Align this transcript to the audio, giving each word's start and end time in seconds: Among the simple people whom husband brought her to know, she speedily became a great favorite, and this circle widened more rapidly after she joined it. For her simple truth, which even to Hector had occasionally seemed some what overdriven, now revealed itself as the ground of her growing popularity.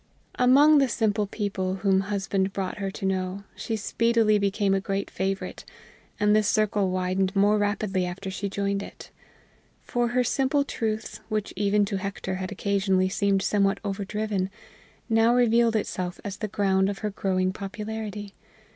Among 0.39 0.79
the 0.79 0.89
simple 0.89 1.27
people 1.27 1.75
whom 1.75 1.99
husband 1.99 2.53
brought 2.53 2.79
her 2.79 2.89
to 2.89 3.05
know, 3.05 3.43
she 3.55 3.75
speedily 3.75 4.39
became 4.39 4.73
a 4.73 4.81
great 4.81 5.11
favorite, 5.11 5.63
and 6.19 6.35
this 6.35 6.47
circle 6.47 6.89
widened 6.89 7.35
more 7.35 7.59
rapidly 7.59 8.03
after 8.07 8.31
she 8.31 8.49
joined 8.49 8.81
it. 8.81 9.11
For 9.83 10.07
her 10.07 10.23
simple 10.23 10.63
truth, 10.63 11.19
which 11.29 11.53
even 11.55 11.85
to 11.85 11.97
Hector 11.97 12.37
had 12.37 12.51
occasionally 12.51 13.09
seemed 13.09 13.43
some 13.43 13.63
what 13.63 13.79
overdriven, 13.85 14.49
now 15.07 15.35
revealed 15.35 15.75
itself 15.75 16.19
as 16.23 16.37
the 16.37 16.47
ground 16.47 16.89
of 16.89 16.99
her 17.05 17.11
growing 17.11 17.53
popularity. 17.53 18.33